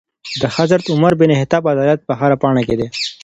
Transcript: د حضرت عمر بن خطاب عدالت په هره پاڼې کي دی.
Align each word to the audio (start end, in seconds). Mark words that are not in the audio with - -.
د 0.41 0.43
حضرت 0.55 0.85
عمر 0.93 1.13
بن 1.21 1.31
خطاب 1.41 1.63
عدالت 1.73 1.99
په 2.07 2.13
هره 2.19 2.35
پاڼې 2.41 2.63
کي 2.67 2.75
دی. 2.79 2.87